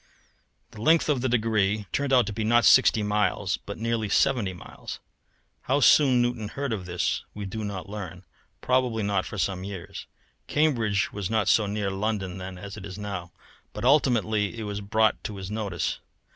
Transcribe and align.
The 0.71 0.81
length 0.81 1.09
of 1.09 1.21
the 1.21 1.29
degree 1.29 1.85
turned 1.91 2.11
out 2.11 2.25
to 2.25 2.33
be 2.33 2.43
not 2.43 2.65
sixty 2.65 3.03
miles, 3.03 3.57
but 3.67 3.77
nearly 3.77 4.09
seventy 4.09 4.51
miles. 4.51 4.99
How 5.69 5.79
soon 5.79 6.23
Newton 6.23 6.47
heard 6.47 6.73
of 6.73 6.87
this 6.87 7.23
we 7.35 7.45
do 7.45 7.63
not 7.63 7.87
learn 7.87 8.23
probably 8.61 9.03
not 9.03 9.27
for 9.27 9.37
some 9.37 9.63
years, 9.63 10.07
Cambridge 10.47 11.13
was 11.13 11.29
not 11.29 11.47
so 11.47 11.67
near 11.67 11.91
London 11.91 12.39
then 12.39 12.57
as 12.57 12.77
it 12.77 12.83
is 12.87 12.97
now, 12.97 13.31
but 13.73 13.85
ultimately 13.85 14.57
it 14.57 14.63
was 14.63 14.81
brought 14.81 15.23
to 15.25 15.35
his 15.35 15.51
notice. 15.51 15.99